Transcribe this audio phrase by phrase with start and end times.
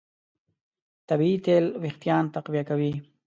[1.09, 2.93] طبیعي تېل وېښتيان تقویه کوي.